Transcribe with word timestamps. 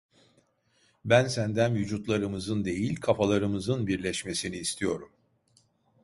Ben 1.05 1.27
senden 1.27 1.75
vücutlarımızın 1.75 2.65
değil 2.65 2.95
kafalarımızın 3.01 3.87
birleşmesini 3.87 4.57
istiyorum… 4.57 5.11